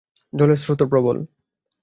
জলের 0.33 0.59
স্রোতও 0.63 0.85
প্রবল। 0.91 1.17